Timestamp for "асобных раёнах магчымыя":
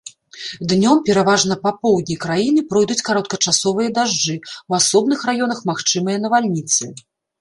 4.81-6.17